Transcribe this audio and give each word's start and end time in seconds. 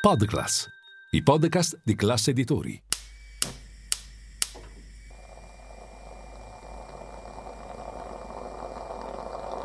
Podclass, 0.00 0.66
i 1.10 1.22
podcast 1.22 1.78
di 1.84 1.94
classe 1.94 2.30
editori. 2.30 2.82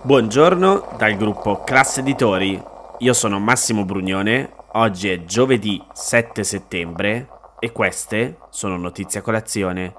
Buongiorno 0.01 0.95
dal 0.97 1.15
gruppo 1.15 1.63
Classe 1.63 2.01
Editori. 2.01 2.61
Io 2.97 3.13
sono 3.13 3.39
Massimo 3.39 3.85
Brugnone. 3.85 4.51
Oggi 4.73 5.07
è 5.07 5.23
giovedì 5.23 5.81
7 5.93 6.43
settembre 6.43 7.29
e 7.57 7.71
queste 7.71 8.39
sono 8.49 8.75
notizie 8.75 9.21
a 9.21 9.23
colazione, 9.23 9.93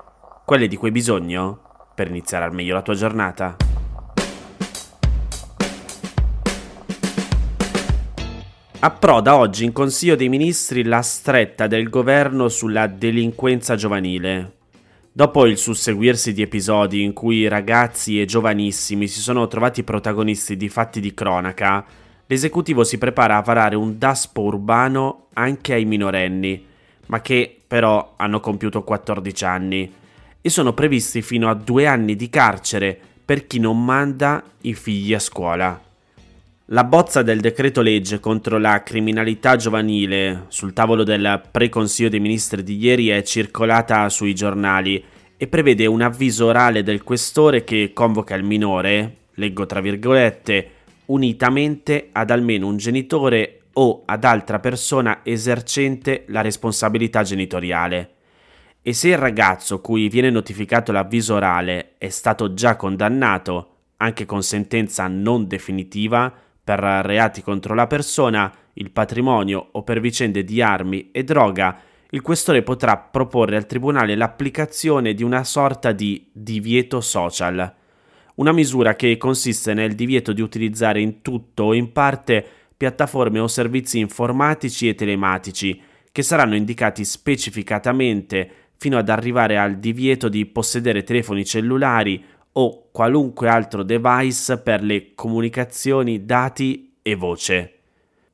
quelle 0.44 0.68
di 0.68 0.76
cui 0.76 0.88
hai 0.88 0.92
bisogno 0.92 1.88
per 1.94 2.08
iniziare 2.08 2.44
al 2.44 2.52
meglio 2.52 2.74
la 2.74 2.82
tua 2.82 2.94
giornata. 2.94 3.56
Approda 8.86 9.36
oggi 9.36 9.64
in 9.64 9.72
Consiglio 9.72 10.14
dei 10.14 10.28
Ministri 10.28 10.84
la 10.84 11.02
stretta 11.02 11.66
del 11.66 11.88
governo 11.88 12.48
sulla 12.48 12.86
delinquenza 12.86 13.74
giovanile. 13.74 14.52
Dopo 15.10 15.44
il 15.44 15.58
susseguirsi 15.58 16.32
di 16.32 16.42
episodi 16.42 17.02
in 17.02 17.12
cui 17.12 17.48
ragazzi 17.48 18.20
e 18.20 18.26
giovanissimi 18.26 19.08
si 19.08 19.18
sono 19.18 19.48
trovati 19.48 19.82
protagonisti 19.82 20.56
di 20.56 20.68
fatti 20.68 21.00
di 21.00 21.12
cronaca, 21.14 21.84
l'esecutivo 22.26 22.84
si 22.84 22.96
prepara 22.96 23.38
a 23.38 23.42
varare 23.42 23.74
un 23.74 23.98
DASPO 23.98 24.40
urbano 24.40 25.26
anche 25.32 25.72
ai 25.72 25.84
minorenni, 25.84 26.64
ma 27.06 27.20
che 27.20 27.60
però 27.66 28.14
hanno 28.16 28.38
compiuto 28.38 28.84
14 28.84 29.44
anni, 29.44 29.92
e 30.40 30.48
sono 30.48 30.74
previsti 30.74 31.22
fino 31.22 31.50
a 31.50 31.54
due 31.54 31.88
anni 31.88 32.14
di 32.14 32.30
carcere 32.30 32.96
per 33.24 33.48
chi 33.48 33.58
non 33.58 33.84
manda 33.84 34.44
i 34.60 34.74
figli 34.74 35.12
a 35.12 35.18
scuola. 35.18 35.85
La 36.70 36.82
bozza 36.82 37.22
del 37.22 37.38
decreto 37.38 37.80
legge 37.80 38.18
contro 38.18 38.58
la 38.58 38.82
criminalità 38.82 39.54
giovanile 39.54 40.46
sul 40.48 40.72
tavolo 40.72 41.04
del 41.04 41.40
preconsiglio 41.48 42.08
dei 42.08 42.18
ministri 42.18 42.64
di 42.64 42.76
ieri 42.76 43.06
è 43.06 43.22
circolata 43.22 44.08
sui 44.08 44.34
giornali 44.34 45.00
e 45.36 45.46
prevede 45.46 45.86
un 45.86 46.00
avviso 46.02 46.46
orale 46.46 46.82
del 46.82 47.04
questore 47.04 47.62
che 47.62 47.92
convoca 47.94 48.34
il 48.34 48.42
minore, 48.42 49.18
leggo 49.34 49.64
tra 49.64 49.80
virgolette, 49.80 50.70
unitamente 51.06 52.08
ad 52.10 52.30
almeno 52.30 52.66
un 52.66 52.78
genitore 52.78 53.60
o 53.74 54.02
ad 54.04 54.24
altra 54.24 54.58
persona 54.58 55.20
esercente 55.22 56.24
la 56.30 56.40
responsabilità 56.40 57.22
genitoriale. 57.22 58.10
E 58.82 58.92
se 58.92 59.10
il 59.10 59.18
ragazzo 59.18 59.80
cui 59.80 60.08
viene 60.08 60.30
notificato 60.30 60.90
l'avviso 60.90 61.34
orale 61.34 61.92
è 61.98 62.08
stato 62.08 62.54
già 62.54 62.74
condannato, 62.74 63.74
anche 63.98 64.26
con 64.26 64.42
sentenza 64.42 65.06
non 65.06 65.46
definitiva, 65.46 66.40
per 66.66 66.80
reati 66.80 67.42
contro 67.42 67.74
la 67.74 67.86
persona, 67.86 68.52
il 68.72 68.90
patrimonio 68.90 69.68
o 69.70 69.84
per 69.84 70.00
vicende 70.00 70.42
di 70.42 70.60
armi 70.60 71.12
e 71.12 71.22
droga, 71.22 71.80
il 72.10 72.20
questore 72.22 72.64
potrà 72.64 72.96
proporre 72.96 73.54
al 73.54 73.66
Tribunale 73.66 74.16
l'applicazione 74.16 75.14
di 75.14 75.22
una 75.22 75.44
sorta 75.44 75.92
di 75.92 76.28
divieto 76.32 77.00
social, 77.00 77.72
una 78.34 78.50
misura 78.50 78.96
che 78.96 79.16
consiste 79.16 79.74
nel 79.74 79.94
divieto 79.94 80.32
di 80.32 80.40
utilizzare 80.40 81.00
in 81.00 81.22
tutto 81.22 81.62
o 81.62 81.72
in 81.72 81.92
parte 81.92 82.44
piattaforme 82.76 83.38
o 83.38 83.46
servizi 83.46 84.00
informatici 84.00 84.88
e 84.88 84.96
telematici, 84.96 85.80
che 86.10 86.22
saranno 86.22 86.56
indicati 86.56 87.04
specificatamente 87.04 88.50
fino 88.76 88.98
ad 88.98 89.08
arrivare 89.08 89.56
al 89.56 89.76
divieto 89.76 90.28
di 90.28 90.46
possedere 90.46 91.04
telefoni 91.04 91.44
cellulari 91.44 92.24
o 92.58 92.88
qualunque 92.90 93.48
altro 93.48 93.82
device 93.82 94.58
per 94.58 94.82
le 94.82 95.14
comunicazioni, 95.14 96.24
dati 96.24 96.98
e 97.02 97.14
voce. 97.14 97.72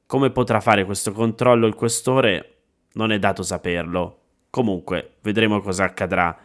Come 0.06 0.30
potrà 0.30 0.60
fare 0.60 0.84
questo 0.84 1.12
controllo 1.12 1.66
il 1.66 1.74
questore 1.74 2.56
non 2.94 3.10
è 3.10 3.18
dato 3.18 3.42
saperlo. 3.42 4.18
Comunque, 4.50 5.14
vedremo 5.22 5.60
cosa 5.60 5.84
accadrà. 5.84 6.36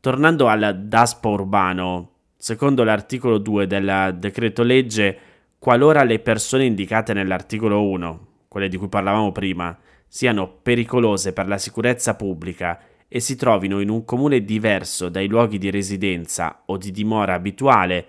Tornando 0.00 0.46
al 0.46 0.82
DASPO 0.84 1.28
urbano, 1.30 2.10
secondo 2.36 2.84
l'articolo 2.84 3.38
2 3.38 3.66
del 3.66 4.16
decreto 4.18 4.62
legge, 4.62 5.18
qualora 5.58 6.04
le 6.04 6.20
persone 6.20 6.66
indicate 6.66 7.12
nell'articolo 7.14 7.82
1, 7.82 8.26
quelle 8.46 8.68
di 8.68 8.76
cui 8.76 8.88
parlavamo 8.88 9.32
prima, 9.32 9.76
siano 10.06 10.46
pericolose 10.62 11.32
per 11.32 11.48
la 11.48 11.58
sicurezza 11.58 12.14
pubblica 12.14 12.78
e 13.08 13.20
si 13.20 13.36
trovino 13.36 13.80
in 13.80 13.88
un 13.88 14.04
comune 14.04 14.44
diverso 14.44 15.08
dai 15.08 15.26
luoghi 15.26 15.58
di 15.58 15.70
residenza 15.70 16.62
o 16.66 16.76
di 16.76 16.90
dimora 16.90 17.34
abituale, 17.34 18.06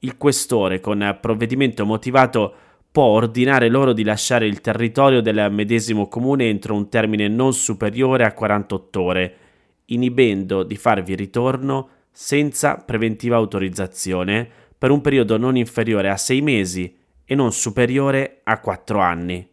il 0.00 0.16
questore 0.16 0.80
con 0.80 1.18
provvedimento 1.20 1.86
motivato 1.86 2.54
può 2.92 3.04
ordinare 3.04 3.68
loro 3.68 3.94
di 3.94 4.04
lasciare 4.04 4.46
il 4.46 4.60
territorio 4.60 5.22
del 5.22 5.50
medesimo 5.50 6.08
comune 6.08 6.48
entro 6.48 6.74
un 6.74 6.90
termine 6.90 7.26
non 7.28 7.54
superiore 7.54 8.24
a 8.24 8.34
48 8.34 9.00
ore, 9.00 9.36
inibendo 9.86 10.62
di 10.62 10.76
farvi 10.76 11.14
ritorno 11.14 11.88
senza 12.10 12.76
preventiva 12.76 13.36
autorizzazione 13.36 14.46
per 14.76 14.90
un 14.90 15.00
periodo 15.00 15.38
non 15.38 15.56
inferiore 15.56 16.10
a 16.10 16.16
6 16.16 16.42
mesi 16.42 16.94
e 17.24 17.34
non 17.34 17.52
superiore 17.52 18.40
a 18.42 18.60
4 18.60 19.00
anni. 19.00 19.51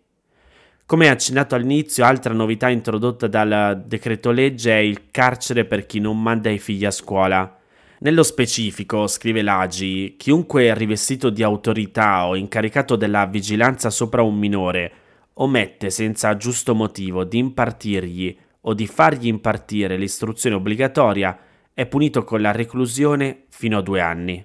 Come 0.89 1.07
accennato 1.07 1.53
all'inizio, 1.53 2.03
altra 2.03 2.33
novità 2.33 2.67
introdotta 2.67 3.27
dal 3.27 3.83
decreto 3.85 4.31
legge 4.31 4.71
è 4.71 4.79
il 4.79 5.11
carcere 5.11 5.65
per 5.65 5.85
chi 5.85 5.99
non 5.99 6.19
manda 6.19 6.49
i 6.49 6.57
figli 6.57 6.83
a 6.83 6.89
scuola. 6.89 7.59
Nello 7.99 8.23
specifico, 8.23 9.05
scrive 9.05 9.43
l'Agi, 9.43 10.15
chiunque 10.17 10.73
rivestito 10.73 11.29
di 11.29 11.43
autorità 11.43 12.25
o 12.25 12.35
incaricato 12.35 12.95
della 12.95 13.27
vigilanza 13.27 13.91
sopra 13.91 14.23
un 14.23 14.35
minore 14.39 14.91
omette 15.33 15.91
senza 15.91 16.35
giusto 16.37 16.73
motivo 16.73 17.23
di 17.23 17.37
impartirgli 17.37 18.35
o 18.61 18.73
di 18.73 18.87
fargli 18.87 19.27
impartire 19.27 19.95
l'istruzione 19.95 20.55
obbligatoria 20.55 21.37
è 21.71 21.85
punito 21.85 22.23
con 22.23 22.41
la 22.41 22.51
reclusione 22.51 23.43
fino 23.49 23.77
a 23.77 23.81
due 23.83 24.01
anni. 24.01 24.43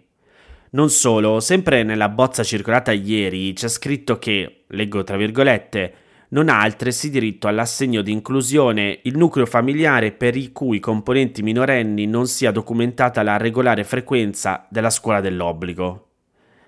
Non 0.73 0.91
solo, 0.91 1.41
sempre 1.41 1.85
nella 1.85 2.11
bozza 2.11 2.43
circolata 2.43 2.93
ieri 2.93 3.55
c'è 3.55 3.69
scritto 3.69 4.19
che, 4.19 4.65
leggo 4.67 5.03
tra 5.05 5.17
virgolette, 5.17 6.03
non 6.35 6.49
ha 6.49 6.61
altresì 6.61 7.11
diritto 7.11 7.47
all'assegno 7.47 8.03
di 8.03 8.11
inclusione 8.11 8.99
il 9.05 9.17
nucleo 9.17 9.47
familiare 9.47 10.11
per 10.11 10.37
i 10.37 10.51
cui 10.51 10.81
componenti 10.81 11.43
minorenni 11.43 12.07
non 12.07 12.27
sia 12.27 12.51
documentata 12.51 13.23
la 13.23 13.37
regolare 13.37 13.85
frequenza 13.85 14.67
della 14.69 14.91
scuola 14.91 15.21
dell'obbligo. 15.21 16.09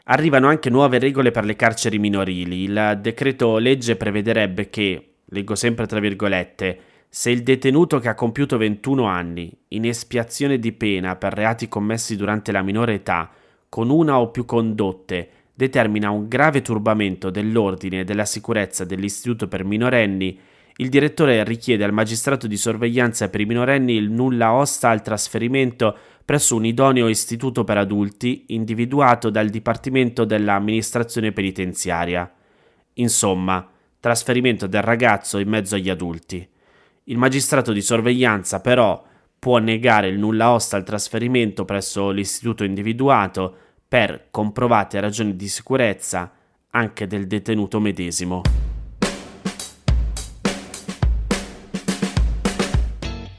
Arrivano 0.04 0.46
anche 0.46 0.70
nuove 0.70 1.00
regole 1.00 1.32
per 1.32 1.44
le 1.44 1.56
carceri 1.56 1.98
minorili. 1.98 2.62
Il 2.62 2.98
decreto 3.02 3.58
legge 3.58 3.96
prevederebbe 3.96 4.70
che, 4.70 5.14
leggo 5.24 5.56
sempre 5.56 5.86
tra 5.86 5.98
virgolette, 5.98 6.78
se 7.08 7.30
il 7.30 7.42
detenuto 7.42 7.98
che 7.98 8.08
ha 8.08 8.14
compiuto 8.14 8.56
21 8.56 9.04
anni, 9.04 9.52
in 9.68 9.84
espiazione 9.84 10.60
di 10.60 10.70
pena 10.70 11.16
per 11.16 11.32
reati 11.32 11.66
commessi 11.66 12.14
durante 12.14 12.52
la 12.52 12.62
minore 12.62 12.94
età, 12.94 13.32
con 13.68 13.90
una 13.90 14.20
o 14.20 14.30
più 14.30 14.44
condotte, 14.44 15.28
determina 15.56 16.10
un 16.10 16.28
grave 16.28 16.60
turbamento 16.60 17.30
dell'ordine 17.30 18.00
e 18.00 18.04
della 18.04 18.26
sicurezza 18.26 18.84
dell'istituto 18.84 19.48
per 19.48 19.64
minorenni, 19.64 20.38
il 20.76 20.90
direttore 20.90 21.42
richiede 21.44 21.84
al 21.84 21.94
magistrato 21.94 22.46
di 22.46 22.58
sorveglianza 22.58 23.30
per 23.30 23.40
i 23.40 23.46
minorenni 23.46 23.94
il 23.94 24.10
nulla 24.10 24.52
osta 24.52 24.90
al 24.90 25.00
trasferimento 25.00 25.96
presso 26.22 26.56
un 26.56 26.66
idoneo 26.66 27.08
istituto 27.08 27.64
per 27.64 27.78
adulti 27.78 28.44
individuato 28.48 29.30
dal 29.30 29.48
Dipartimento 29.48 30.26
dell'amministrazione 30.26 31.32
penitenziaria. 31.32 32.30
Insomma, 32.94 33.66
trasferimento 33.98 34.66
del 34.66 34.82
ragazzo 34.82 35.38
in 35.38 35.48
mezzo 35.48 35.76
agli 35.76 35.88
adulti. 35.88 36.46
Il 37.04 37.16
magistrato 37.16 37.72
di 37.72 37.80
sorveglianza 37.80 38.60
però 38.60 39.02
può 39.38 39.56
negare 39.56 40.08
il 40.08 40.18
nulla 40.18 40.52
osta 40.52 40.76
al 40.76 40.84
trasferimento 40.84 41.64
presso 41.64 42.10
l'istituto 42.10 42.64
individuato 42.64 43.56
per 43.88 44.28
comprovate 44.30 44.98
ragioni 45.00 45.36
di 45.36 45.48
sicurezza 45.48 46.32
anche 46.70 47.06
del 47.06 47.26
detenuto 47.26 47.80
medesimo. 47.80 48.42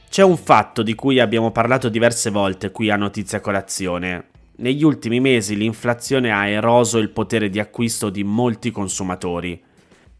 C'è 0.08 0.24
un 0.24 0.36
fatto 0.36 0.82
di 0.82 0.96
cui 0.96 1.20
abbiamo 1.20 1.52
parlato 1.52 1.88
diverse 1.88 2.30
volte 2.30 2.72
qui 2.72 2.90
a 2.90 2.96
Notizia 2.96 3.40
Colazione. 3.40 4.30
Negli 4.56 4.82
ultimi 4.82 5.20
mesi 5.20 5.54
l'inflazione 5.54 6.32
ha 6.32 6.48
eroso 6.48 6.98
il 6.98 7.10
potere 7.10 7.48
di 7.48 7.60
acquisto 7.60 8.10
di 8.10 8.24
molti 8.24 8.72
consumatori. 8.72 9.62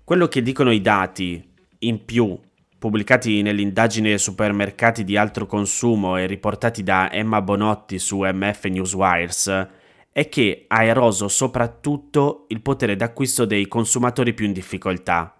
Quello 0.04 0.28
che 0.28 0.40
dicono 0.40 0.70
i 0.70 0.80
dati, 0.80 1.44
in 1.80 2.04
più, 2.04 2.38
pubblicati 2.78 3.42
nell'indagine 3.42 4.16
supermercati 4.18 5.02
di 5.02 5.16
altro 5.16 5.46
consumo 5.46 6.16
e 6.16 6.26
riportati 6.26 6.84
da 6.84 7.10
Emma 7.10 7.42
Bonotti 7.42 7.98
su 7.98 8.20
MF 8.22 8.66
Newswires, 8.66 9.68
è 10.18 10.28
che 10.28 10.64
ha 10.66 10.82
eroso 10.82 11.28
soprattutto 11.28 12.46
il 12.48 12.60
potere 12.60 12.96
d'acquisto 12.96 13.44
dei 13.44 13.68
consumatori 13.68 14.34
più 14.34 14.46
in 14.46 14.52
difficoltà. 14.52 15.36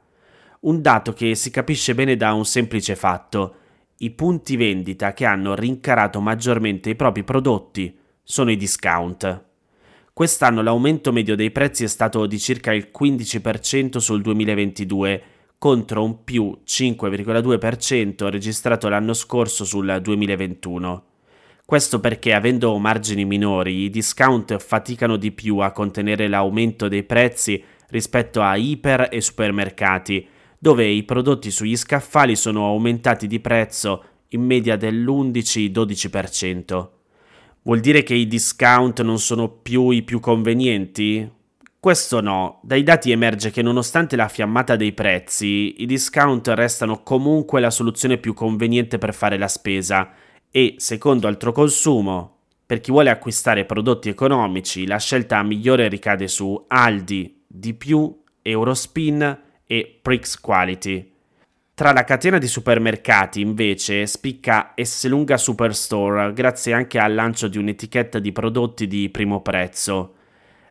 Un 0.61 0.81
dato 0.81 1.13
che 1.13 1.35
si 1.35 1.51
capisce 1.51 1.97
bene 1.97 2.15
da 2.17 2.33
un 2.33 2.45
semplice 2.45 2.95
fatto. 2.95 3.57
I 3.97 4.11
punti 4.11 4.55
vendita 4.55 5.15
che 5.15 5.25
hanno 5.25 5.57
rincarato 5.57 6.21
maggiormente 6.21 6.91
i 6.91 6.95
propri 6.95 7.25
prodotti 7.25 7.99
sono 8.23 8.53
i 8.53 8.57
discount. 8.57 9.47
Quest'anno 10.13 10.63
l'aumento 10.63 11.11
medio 11.11 11.35
dei 11.35 11.51
prezzi 11.51 11.83
è 11.83 11.89
stato 11.89 12.27
di 12.27 12.39
circa 12.39 12.73
il 12.73 12.93
15% 12.97 13.97
sul 13.97 14.23
2022, 14.23 15.23
contro 15.59 16.05
un 16.05 16.23
più 16.23 16.57
5,2% 16.65 18.29
registrato 18.29 18.89
l'anno 18.89 19.13
scorso 19.13 19.65
sul 19.65 19.99
2021. 20.01 21.03
Questo 21.69 22.01
perché 22.01 22.33
avendo 22.33 22.79
margini 22.79 23.27
minori 23.27 23.83
i 23.83 23.91
discount 23.91 24.57
faticano 24.57 25.19
di 25.19 25.33
più 25.33 25.59
a 25.59 25.71
contenere 25.71 26.27
l'aumento 26.27 26.89
dei 26.89 27.03
prezzi 27.03 27.63
rispetto 27.91 28.41
a 28.41 28.57
iper 28.57 29.09
e 29.11 29.21
supermercati, 29.21 30.27
dove 30.59 30.87
i 30.87 31.03
prodotti 31.03 31.51
sugli 31.51 31.77
scaffali 31.77 32.37
sono 32.37 32.65
aumentati 32.65 33.27
di 33.27 33.39
prezzo 33.39 34.03
in 34.29 34.47
media 34.47 34.77
dell'11-12%. 34.77 36.89
Vuol 37.65 37.81
dire 37.81 38.03
che 38.03 38.15
i 38.15 38.27
discount 38.27 39.03
non 39.03 39.19
sono 39.19 39.51
più 39.51 39.91
i 39.91 40.03
più 40.05 40.21
convenienti? 40.21 41.31
Questo 41.79 42.23
no, 42.23 42.61
dai 42.63 42.83
dati 42.83 43.11
emerge 43.11 43.51
che 43.51 43.61
nonostante 43.61 44.17
la 44.17 44.29
fiammata 44.29 44.75
dei 44.75 44.93
prezzi, 44.93 45.83
i 45.83 45.87
discount 45.87 46.49
restano 46.49 47.03
comunque 47.03 47.61
la 47.61 47.71
soluzione 47.71 48.17
più 48.17 48.33
conveniente 48.33 48.97
per 48.97 49.13
fare 49.13 49.37
la 49.37 49.49
spesa 49.49 50.15
e, 50.51 50.75
secondo 50.79 51.27
Altro 51.27 51.53
Consumo, 51.53 52.37
per 52.67 52.81
chi 52.81 52.91
vuole 52.91 53.11
acquistare 53.11 53.65
prodotti 53.65 54.09
economici, 54.09 54.87
la 54.87 54.99
scelta 54.99 55.43
migliore 55.43 55.89
ricade 55.89 56.29
su 56.29 56.65
Aldi, 56.69 57.45
Di 57.47 57.73
più, 57.75 58.23
Eurospin 58.43 59.41
e 59.67 59.99
Prix 60.03 60.39
Quality. 60.39 61.13
Tra 61.73 61.93
la 61.93 62.05
catena 62.05 62.39
di 62.39 62.47
supermercati, 62.47 63.41
invece, 63.41 64.05
spicca 64.07 64.73
Esselunga 64.75 65.37
Superstore, 65.37 66.33
grazie 66.33 66.73
anche 66.73 66.99
al 66.99 67.15
lancio 67.15 67.49
di 67.49 67.57
un'etichetta 67.57 68.19
di 68.19 68.33
prodotti 68.33 68.87
di 68.87 69.09
primo 69.11 69.41
prezzo. 69.41 70.15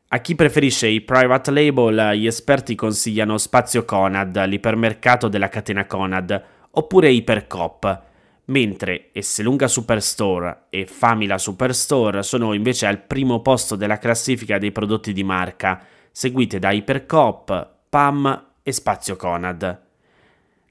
A 0.10 0.20
chi 0.20 0.36
preferisce 0.36 0.88
i 0.88 1.02
private 1.02 1.52
label, 1.52 2.14
gli 2.16 2.28
esperti 2.28 2.76
consigliano 2.76 3.38
Spazio 3.38 3.86
Conad, 3.86 4.46
l'ipermercato 4.46 5.28
della 5.28 5.50
catena 5.50 5.86
Conad, 5.86 6.44
oppure 6.72 7.10
Ipercop, 7.10 8.04
mentre 8.48 9.10
Esselunga 9.12 9.68
Superstore 9.68 10.66
e 10.70 10.86
Famila 10.86 11.38
Superstore 11.38 12.24
sono 12.24 12.54
invece 12.54 12.86
al 12.86 13.02
primo 13.02 13.42
posto 13.42 13.76
della 13.76 13.98
classifica 13.98 14.58
dei 14.58 14.72
prodotti 14.72 15.14
di 15.14 15.24
marca, 15.24 15.84
seguite 16.12 16.60
da 16.60 16.72
Ipercop, 16.72 17.70
PAM 17.90 18.46
e 18.64 18.72
Spazio 18.72 19.16
Conad. 19.16 19.86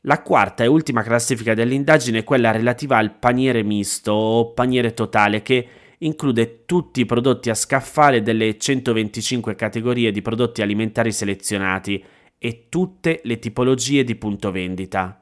La 0.02 0.22
quarta 0.22 0.62
e 0.62 0.68
ultima 0.68 1.02
classifica 1.02 1.52
dell'indagine 1.52 2.18
è 2.18 2.24
quella 2.24 2.52
relativa 2.52 2.96
al 2.96 3.12
paniere 3.12 3.62
misto 3.62 4.12
o 4.12 4.52
paniere 4.52 4.94
totale 4.94 5.42
che 5.42 5.68
include 5.98 6.64
tutti 6.64 7.00
i 7.00 7.06
prodotti 7.06 7.50
a 7.50 7.54
scaffale 7.54 8.22
delle 8.22 8.56
125 8.56 9.54
categorie 9.54 10.12
di 10.12 10.22
prodotti 10.22 10.62
alimentari 10.62 11.10
selezionati 11.10 12.02
e 12.38 12.66
tutte 12.68 13.20
le 13.24 13.38
tipologie 13.38 14.04
di 14.04 14.14
punto 14.14 14.50
vendita. 14.50 15.20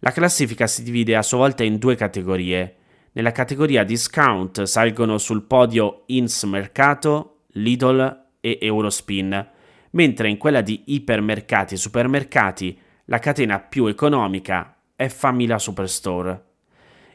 La 0.00 0.10
classifica 0.10 0.66
si 0.66 0.82
divide 0.82 1.16
a 1.16 1.22
sua 1.22 1.38
volta 1.38 1.64
in 1.64 1.78
due 1.78 1.94
categorie. 1.94 2.76
Nella 3.12 3.32
categoria 3.32 3.82
discount 3.82 4.64
salgono 4.64 5.16
sul 5.16 5.44
podio 5.44 6.02
Ins 6.06 6.42
Mercato, 6.44 7.44
Lidl 7.52 8.24
e 8.40 8.58
Eurospin, 8.60 9.50
mentre 9.92 10.28
in 10.28 10.36
quella 10.36 10.60
di 10.60 10.82
ipermercati 10.86 11.74
e 11.74 11.78
supermercati 11.78 12.78
la 13.06 13.18
catena 13.18 13.58
più 13.58 13.86
economica 13.86 14.76
è 14.94 15.08
Famila 15.08 15.58
Superstore. 15.58 16.44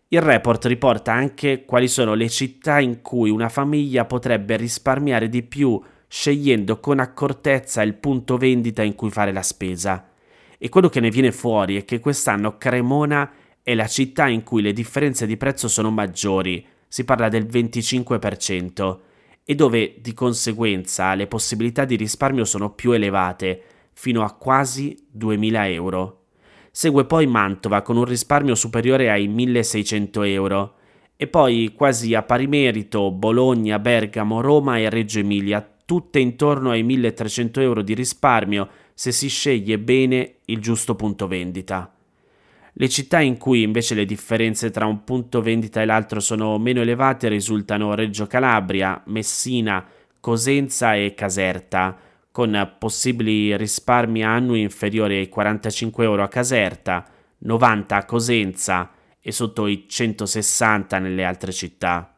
Il 0.07 0.22
report 0.22 0.66
riporta 0.66 1.13
anche 1.13 1.63
quali 1.66 1.88
sono 1.88 2.16
le 2.16 2.30
città 2.30 2.80
in 2.80 3.01
cui 3.01 3.30
una 3.30 3.50
famiglia 3.50 4.06
potrebbe 4.06 4.57
risparmiare 4.57 5.30
di 5.30 5.44
più 5.44 5.81
scegliendo 6.07 6.80
con 6.80 7.00
accortezza 7.00 7.81
il 7.81 7.94
punto 7.94 8.38
vendita 8.38 8.81
in 8.81 8.95
cui 8.95 9.10
fare 9.10 9.31
la 9.31 9.42
spesa. 9.42 10.10
E 10.63 10.69
quello 10.69 10.89
che 10.89 10.99
ne 10.99 11.09
viene 11.09 11.31
fuori 11.31 11.75
è 11.75 11.85
che 11.85 11.99
quest'anno 11.99 12.59
Cremona 12.59 13.31
è 13.63 13.73
la 13.73 13.87
città 13.87 14.27
in 14.27 14.43
cui 14.43 14.61
le 14.61 14.73
differenze 14.73 15.25
di 15.25 15.35
prezzo 15.35 15.67
sono 15.67 15.89
maggiori, 15.89 16.63
si 16.87 17.03
parla 17.03 17.29
del 17.29 17.47
25%, 17.47 18.99
e 19.43 19.55
dove 19.55 19.95
di 20.01 20.13
conseguenza 20.13 21.15
le 21.15 21.25
possibilità 21.25 21.83
di 21.83 21.95
risparmio 21.95 22.45
sono 22.45 22.75
più 22.75 22.91
elevate, 22.91 23.63
fino 23.93 24.21
a 24.21 24.33
quasi 24.33 24.95
2000 25.09 25.67
euro. 25.69 26.25
Segue 26.69 27.05
poi 27.05 27.25
Mantova 27.25 27.81
con 27.81 27.97
un 27.97 28.05
risparmio 28.05 28.53
superiore 28.53 29.09
ai 29.09 29.27
1600 29.27 30.21
euro. 30.21 30.75
E 31.15 31.25
poi 31.25 31.73
quasi 31.75 32.13
a 32.13 32.21
pari 32.21 32.45
merito 32.45 33.09
Bologna, 33.09 33.79
Bergamo, 33.79 34.41
Roma 34.41 34.77
e 34.77 34.91
Reggio 34.91 35.17
Emilia, 35.17 35.67
tutte 35.85 36.19
intorno 36.19 36.69
ai 36.69 36.83
1300 36.83 37.61
euro 37.61 37.81
di 37.81 37.95
risparmio 37.95 38.69
se 39.01 39.12
si 39.12 39.30
sceglie 39.30 39.80
bene 39.80 40.36
il 40.45 40.59
giusto 40.59 40.94
punto 40.94 41.25
vendita. 41.25 41.92
Le 42.74 42.88
città 42.88 43.19
in 43.19 43.38
cui 43.38 43.63
invece 43.63 43.95
le 43.95 44.06
differenze 44.06 44.69
tra 44.69 44.86
un 44.86 45.03
punto 45.03 45.42
vendita 45.42 45.81
e 45.81 45.86
l'altro 45.86 46.19
sono 46.19 46.59
meno 46.59 46.81
elevate 46.81 47.27
risultano 47.27 47.95
Reggio 47.95 48.27
Calabria, 48.27 49.01
Messina, 49.07 49.83
Cosenza 50.19 50.94
e 50.94 51.15
Caserta, 51.15 51.98
con 52.31 52.75
possibili 52.77 53.57
risparmi 53.57 54.24
annui 54.24 54.62
inferiori 54.62 55.18
ai 55.18 55.30
45 55.30 56.04
euro 56.04 56.21
a 56.21 56.27
Caserta, 56.27 57.04
90 57.39 57.95
a 57.95 58.06
Cosenza 58.06 58.92
e 59.19 59.31
sotto 59.31 59.65
i 59.65 59.86
160 59.88 61.00
nelle 61.00 61.24
altre 61.24 61.51
città. 61.51 62.18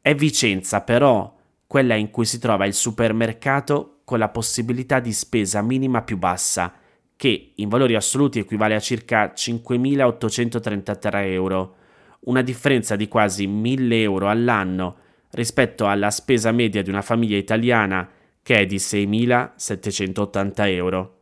È 0.00 0.14
Vicenza 0.14 0.80
però 0.80 1.36
quella 1.66 1.94
in 1.94 2.10
cui 2.10 2.24
si 2.24 2.38
trova 2.38 2.64
il 2.64 2.72
supermercato 2.72 3.99
con 4.10 4.18
la 4.18 4.28
possibilità 4.28 4.98
di 4.98 5.12
spesa 5.12 5.62
minima 5.62 6.02
più 6.02 6.18
bassa, 6.18 6.74
che 7.14 7.52
in 7.54 7.68
valori 7.68 7.94
assoluti 7.94 8.40
equivale 8.40 8.74
a 8.74 8.80
circa 8.80 9.32
5.833 9.32 11.26
euro, 11.26 11.76
una 12.22 12.42
differenza 12.42 12.96
di 12.96 13.06
quasi 13.06 13.46
1.000 13.46 13.92
euro 13.92 14.28
all'anno 14.28 14.96
rispetto 15.30 15.86
alla 15.86 16.10
spesa 16.10 16.50
media 16.50 16.82
di 16.82 16.90
una 16.90 17.02
famiglia 17.02 17.36
italiana 17.36 18.10
che 18.42 18.56
è 18.56 18.66
di 18.66 18.78
6.780 18.78 20.52
euro. 20.66 21.18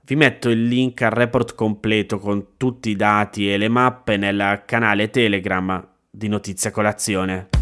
Vi 0.00 0.16
metto 0.16 0.48
il 0.48 0.64
link 0.64 1.02
al 1.02 1.10
report 1.10 1.54
completo 1.54 2.18
con 2.18 2.56
tutti 2.56 2.88
i 2.88 2.96
dati 2.96 3.52
e 3.52 3.58
le 3.58 3.68
mappe 3.68 4.16
nel 4.16 4.62
canale 4.64 5.10
Telegram 5.10 5.86
di 6.08 6.28
Notizia 6.28 6.70
Colazione. 6.70 7.61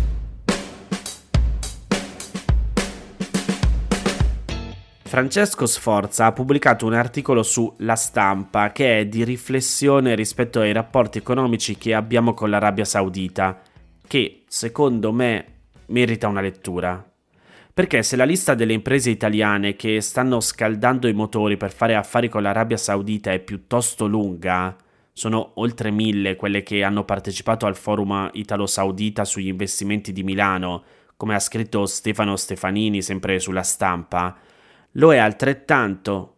Francesco 5.10 5.66
Sforza 5.66 6.26
ha 6.26 6.32
pubblicato 6.32 6.86
un 6.86 6.94
articolo 6.94 7.42
su 7.42 7.74
La 7.78 7.96
Stampa 7.96 8.70
che 8.70 9.00
è 9.00 9.06
di 9.06 9.24
riflessione 9.24 10.14
rispetto 10.14 10.60
ai 10.60 10.70
rapporti 10.70 11.18
economici 11.18 11.76
che 11.76 11.94
abbiamo 11.94 12.32
con 12.32 12.48
l'Arabia 12.48 12.84
Saudita, 12.84 13.60
che 14.06 14.44
secondo 14.46 15.10
me 15.10 15.46
merita 15.86 16.28
una 16.28 16.40
lettura. 16.40 17.04
Perché 17.74 18.04
se 18.04 18.14
la 18.14 18.22
lista 18.22 18.54
delle 18.54 18.72
imprese 18.72 19.10
italiane 19.10 19.74
che 19.74 20.00
stanno 20.00 20.38
scaldando 20.38 21.08
i 21.08 21.12
motori 21.12 21.56
per 21.56 21.72
fare 21.72 21.96
affari 21.96 22.28
con 22.28 22.42
l'Arabia 22.42 22.76
Saudita 22.76 23.32
è 23.32 23.40
piuttosto 23.40 24.06
lunga, 24.06 24.76
sono 25.12 25.54
oltre 25.54 25.90
mille 25.90 26.36
quelle 26.36 26.62
che 26.62 26.84
hanno 26.84 27.04
partecipato 27.04 27.66
al 27.66 27.74
forum 27.74 28.30
italo-saudita 28.32 29.24
sugli 29.24 29.48
investimenti 29.48 30.12
di 30.12 30.22
Milano, 30.22 30.84
come 31.16 31.34
ha 31.34 31.40
scritto 31.40 31.84
Stefano 31.86 32.36
Stefanini 32.36 33.02
sempre 33.02 33.40
sulla 33.40 33.64
stampa, 33.64 34.38
lo 34.92 35.12
è 35.12 35.18
altrettanto 35.18 36.36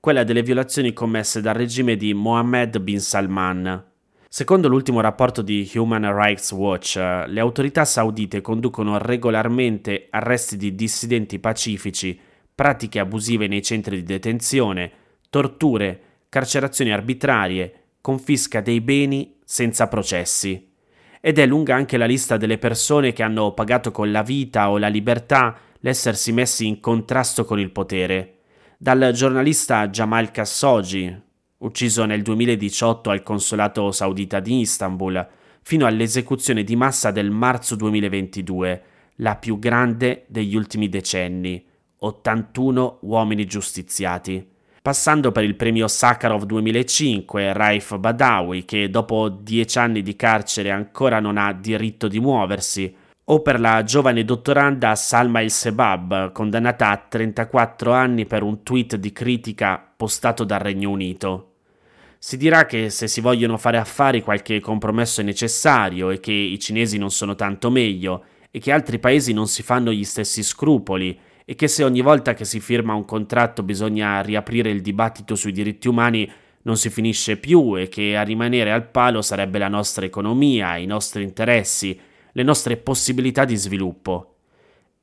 quella 0.00 0.24
delle 0.24 0.42
violazioni 0.42 0.92
commesse 0.92 1.40
dal 1.40 1.54
regime 1.54 1.96
di 1.96 2.12
Mohammed 2.14 2.78
bin 2.78 3.00
Salman, 3.00 3.90
Secondo 4.34 4.66
l'ultimo 4.66 5.02
rapporto 5.02 5.42
di 5.42 5.70
Human 5.74 6.10
Rights 6.10 6.52
Watch, 6.52 6.96
le 6.96 7.38
autorità 7.38 7.84
saudite 7.84 8.40
conducono 8.40 8.96
regolarmente 8.96 10.06
arresti 10.08 10.56
di 10.56 10.74
dissidenti 10.74 11.38
pacifici, 11.38 12.18
pratiche 12.54 12.98
abusive 12.98 13.46
nei 13.46 13.60
centri 13.60 13.96
di 13.96 14.04
detenzione, 14.04 14.90
torture, 15.28 16.00
carcerazioni 16.30 16.92
arbitrarie, 16.92 17.74
confisca 18.00 18.62
dei 18.62 18.80
beni 18.80 19.36
senza 19.44 19.86
processi. 19.88 20.66
Ed 21.20 21.38
è 21.38 21.44
lunga 21.44 21.74
anche 21.74 21.98
la 21.98 22.06
lista 22.06 22.38
delle 22.38 22.56
persone 22.56 23.12
che 23.12 23.22
hanno 23.22 23.52
pagato 23.52 23.90
con 23.90 24.10
la 24.10 24.22
vita 24.22 24.70
o 24.70 24.78
la 24.78 24.88
libertà 24.88 25.58
l'essersi 25.82 26.32
messi 26.32 26.66
in 26.66 26.80
contrasto 26.80 27.44
con 27.44 27.58
il 27.58 27.70
potere. 27.70 28.38
Dal 28.78 29.12
giornalista 29.12 29.88
Jamal 29.88 30.30
Khashoggi, 30.30 31.20
ucciso 31.58 32.04
nel 32.04 32.22
2018 32.22 33.10
al 33.10 33.22
consolato 33.22 33.92
saudita 33.92 34.40
di 34.40 34.60
Istanbul, 34.60 35.26
fino 35.62 35.86
all'esecuzione 35.86 36.64
di 36.64 36.74
massa 36.74 37.10
del 37.10 37.30
marzo 37.30 37.76
2022, 37.76 38.82
la 39.16 39.36
più 39.36 39.58
grande 39.58 40.24
degli 40.28 40.56
ultimi 40.56 40.88
decenni, 40.88 41.64
81 41.98 42.98
uomini 43.02 43.44
giustiziati. 43.44 44.50
Passando 44.82 45.30
per 45.30 45.44
il 45.44 45.54
premio 45.54 45.86
Sakharov 45.86 46.42
2005, 46.42 47.52
Raif 47.52 47.96
Badawi, 47.98 48.64
che 48.64 48.90
dopo 48.90 49.28
dieci 49.28 49.78
anni 49.78 50.02
di 50.02 50.16
carcere 50.16 50.70
ancora 50.70 51.20
non 51.20 51.38
ha 51.38 51.52
diritto 51.52 52.08
di 52.08 52.18
muoversi, 52.18 52.92
o 53.32 53.40
per 53.40 53.58
la 53.58 53.82
giovane 53.82 54.26
dottoranda 54.26 54.94
Salma 54.94 55.40
El 55.40 55.50
Sebab, 55.50 56.32
condannata 56.32 56.90
a 56.90 56.98
34 56.98 57.90
anni 57.90 58.26
per 58.26 58.42
un 58.42 58.62
tweet 58.62 58.96
di 58.96 59.10
critica 59.10 59.82
postato 59.96 60.44
dal 60.44 60.58
Regno 60.58 60.90
Unito. 60.90 61.52
Si 62.18 62.36
dirà 62.36 62.66
che 62.66 62.90
se 62.90 63.08
si 63.08 63.22
vogliono 63.22 63.56
fare 63.56 63.78
affari 63.78 64.20
qualche 64.20 64.60
compromesso 64.60 65.22
è 65.22 65.24
necessario 65.24 66.10
e 66.10 66.20
che 66.20 66.30
i 66.30 66.58
cinesi 66.58 66.98
non 66.98 67.10
sono 67.10 67.34
tanto 67.34 67.70
meglio 67.70 68.22
e 68.50 68.58
che 68.58 68.70
altri 68.70 68.98
paesi 68.98 69.32
non 69.32 69.48
si 69.48 69.62
fanno 69.62 69.92
gli 69.92 70.04
stessi 70.04 70.42
scrupoli 70.42 71.18
e 71.46 71.54
che 71.54 71.68
se 71.68 71.84
ogni 71.84 72.02
volta 72.02 72.34
che 72.34 72.44
si 72.44 72.60
firma 72.60 72.92
un 72.92 73.06
contratto 73.06 73.62
bisogna 73.62 74.20
riaprire 74.20 74.68
il 74.68 74.82
dibattito 74.82 75.36
sui 75.36 75.52
diritti 75.52 75.88
umani 75.88 76.30
non 76.64 76.76
si 76.76 76.90
finisce 76.90 77.38
più 77.38 77.78
e 77.78 77.88
che 77.88 78.14
a 78.14 78.22
rimanere 78.22 78.72
al 78.72 78.86
palo 78.86 79.22
sarebbe 79.22 79.58
la 79.58 79.68
nostra 79.68 80.04
economia, 80.04 80.76
i 80.76 80.84
nostri 80.84 81.22
interessi, 81.22 81.98
le 82.32 82.42
nostre 82.42 82.76
possibilità 82.76 83.44
di 83.44 83.56
sviluppo. 83.56 84.36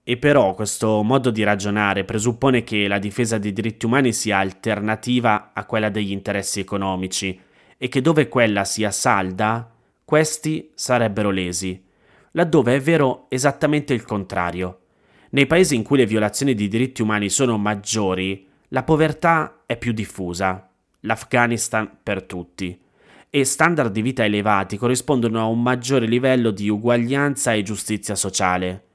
E 0.04 0.18
però 0.18 0.54
questo 0.56 1.04
modo 1.04 1.30
di 1.30 1.44
ragionare 1.44 2.04
presuppone 2.04 2.64
che 2.64 2.88
la 2.88 2.98
difesa 2.98 3.38
dei 3.38 3.54
diritti 3.54 3.86
umani 3.86 4.12
sia 4.12 4.40
alternativa 4.40 5.52
a 5.54 5.66
quella 5.66 5.90
degli 5.90 6.12
interessi 6.12 6.60
economici 6.60 7.40
e 7.78 7.88
che 7.88 8.02
dove 8.02 8.28
quella 8.28 8.66
sia 8.66 8.92
salda, 8.92 9.72
questi 10.04 10.72
sarebbero 10.74 11.30
lesi, 11.30 11.82
laddove 12.32 12.76
è 12.76 12.80
vero 12.80 13.28
esattamente 13.30 13.94
il 13.94 14.04
contrario. 14.04 14.80
Nei 15.32 15.46
paesi 15.46 15.76
in 15.76 15.84
cui 15.84 15.98
le 15.98 16.08
violazioni 16.08 16.56
di 16.56 16.68
diritti 16.68 17.04
umani 17.04 17.30
sono 17.30 17.58
maggiori, 17.58 18.48
la 18.70 18.84
povertà 18.84 19.62
è 19.68 19.78
più 19.78 19.92
diffusa, 19.92 20.68
l'Afghanistan 21.02 21.98
per 22.02 22.24
tutti, 22.24 22.80
e 23.32 23.46
standard 23.46 23.92
di 23.92 24.02
vita 24.02 24.24
elevati 24.24 24.78
corrispondono 24.78 25.40
a 25.40 25.46
un 25.46 25.62
maggiore 25.62 26.08
livello 26.08 26.50
di 26.50 26.68
uguaglianza 26.68 27.54
e 27.54 27.62
giustizia 27.62 28.16
sociale. 28.16 28.86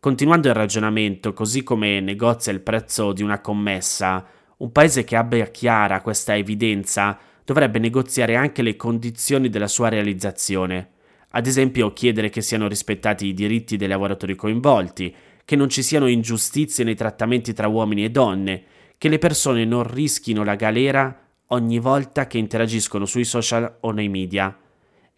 Continuando 0.00 0.48
il 0.48 0.54
ragionamento, 0.54 1.32
così 1.32 1.62
come 1.62 2.00
negozia 2.00 2.52
il 2.52 2.60
prezzo 2.60 3.12
di 3.12 3.22
una 3.22 3.40
commessa, 3.40 4.26
un 4.58 4.72
paese 4.72 5.04
che 5.04 5.16
abbia 5.16 5.46
chiara 5.46 6.00
questa 6.00 6.34
evidenza 6.34 7.18
dovrebbe 7.44 7.78
negoziare 7.78 8.36
anche 8.36 8.62
le 8.62 8.76
condizioni 8.76 9.50
della 9.50 9.68
sua 9.68 9.88
realizzazione. 9.88 10.90
Ad 11.30 11.46
esempio, 11.46 11.92
chiedere 11.92 12.30
che 12.30 12.40
siano 12.40 12.68
rispettati 12.68 13.26
i 13.26 13.34
diritti 13.34 13.76
dei 13.76 13.88
lavoratori 13.88 14.34
coinvolti, 14.34 15.14
che 15.44 15.56
non 15.56 15.68
ci 15.68 15.82
siano 15.82 16.06
ingiustizie 16.06 16.84
nei 16.84 16.94
trattamenti 16.94 17.52
tra 17.52 17.68
uomini 17.68 18.04
e 18.04 18.10
donne, 18.10 18.62
che 18.96 19.08
le 19.08 19.18
persone 19.18 19.66
non 19.66 19.82
rischino 19.82 20.42
la 20.44 20.54
galera 20.54 21.23
ogni 21.48 21.78
volta 21.78 22.26
che 22.26 22.38
interagiscono 22.38 23.04
sui 23.04 23.24
social 23.24 23.78
o 23.80 23.90
nei 23.90 24.08
media, 24.08 24.56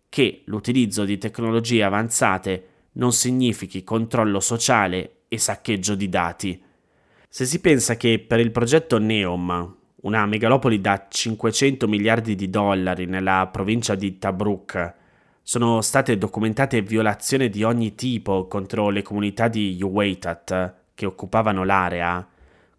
che 0.09 0.43
l'utilizzo 0.47 1.05
di 1.05 1.19
tecnologie 1.19 1.83
avanzate 1.83 2.69
non 2.93 3.13
significhi 3.13 3.85
controllo 3.85 4.41
sociale 4.41 5.23
e 5.29 5.39
saccheggio 5.39 5.95
di 5.95 6.09
dati. 6.09 6.63
Se 7.29 7.45
si 7.45 7.61
pensa 7.61 7.97
che 7.97 8.19
per 8.19 8.41
il 8.41 8.51
progetto 8.51 8.99
Neom, 8.99 9.77
una 10.03 10.27
megalopoli 10.27 10.81
da 10.81 11.07
500 11.09 11.87
miliardi 11.89 12.35
di 12.35 12.49
dollari 12.49 13.07
nella 13.07 13.49
provincia 13.53 13.95
di 13.95 14.19
Tabruk, 14.19 14.95
sono 15.43 15.81
state 15.81 16.19
documentate 16.19 16.83
violazioni 16.83 17.49
di 17.49 17.63
ogni 17.63 17.95
tipo 17.95 18.47
contro 18.49 18.91
le 18.91 19.03
comunità 19.03 19.49
di 19.49 19.79
Uweitat 19.81 20.75
che 20.95 21.07
occupavano 21.07 21.65
l'area, 21.65 22.27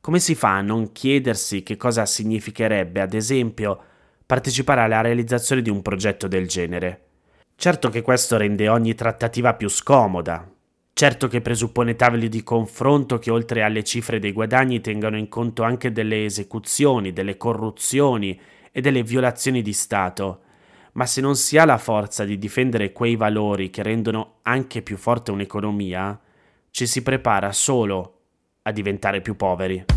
come 0.07 0.19
si 0.19 0.35
fa 0.35 0.55
a 0.55 0.61
non 0.61 0.93
chiedersi 0.93 1.63
che 1.63 1.75
cosa 1.75 2.05
significherebbe, 2.05 3.01
ad 3.01 3.13
esempio, 3.13 3.77
partecipare 4.25 4.79
alla 4.79 5.01
realizzazione 5.01 5.61
di 5.61 5.69
un 5.69 5.81
progetto 5.81 6.29
del 6.29 6.47
genere? 6.47 7.07
Certo 7.57 7.89
che 7.89 8.01
questo 8.01 8.37
rende 8.37 8.69
ogni 8.69 8.95
trattativa 8.95 9.53
più 9.55 9.67
scomoda, 9.67 10.49
certo 10.93 11.27
che 11.27 11.41
presuppone 11.41 11.97
tavoli 11.97 12.29
di 12.29 12.41
confronto 12.41 13.19
che 13.19 13.31
oltre 13.31 13.63
alle 13.63 13.83
cifre 13.83 14.19
dei 14.19 14.31
guadagni 14.31 14.79
tengano 14.79 15.17
in 15.17 15.27
conto 15.27 15.63
anche 15.63 15.91
delle 15.91 16.23
esecuzioni, 16.23 17.11
delle 17.11 17.35
corruzioni 17.35 18.39
e 18.71 18.79
delle 18.79 19.03
violazioni 19.03 19.61
di 19.61 19.73
Stato, 19.73 20.39
ma 20.93 21.05
se 21.05 21.19
non 21.19 21.35
si 21.35 21.57
ha 21.57 21.65
la 21.65 21.77
forza 21.77 22.23
di 22.23 22.37
difendere 22.37 22.93
quei 22.93 23.17
valori 23.17 23.69
che 23.69 23.83
rendono 23.83 24.35
anche 24.43 24.81
più 24.81 24.95
forte 24.95 25.31
un'economia, 25.31 26.17
ci 26.71 26.87
si 26.87 27.03
prepara 27.03 27.51
solo 27.51 28.13
a 28.61 28.71
diventare 28.71 29.19
più 29.19 29.35
poveri. 29.35 29.96